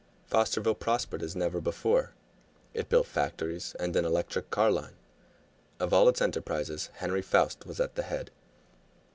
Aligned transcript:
Fosterville 0.31 0.79
prospered 0.79 1.21
as 1.21 1.35
never 1.35 1.61
before; 1.61 2.15
it 2.73 2.89
built 2.89 3.05
factories 3.05 3.75
and 3.79 3.95
an 3.95 4.03
electric 4.03 4.49
car 4.49 4.71
line. 4.71 4.95
Of 5.79 5.93
all 5.93 6.09
its 6.09 6.23
enterprises 6.23 6.89
Henry 6.95 7.21
Foust 7.21 7.67
was 7.67 7.79
at 7.79 7.93
the 7.93 8.01
head. 8.01 8.31